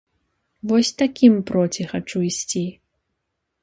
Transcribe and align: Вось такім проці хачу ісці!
Вось 0.71 0.91
такім 1.03 1.33
проці 1.51 1.89
хачу 1.95 2.17
ісці! 2.33 2.67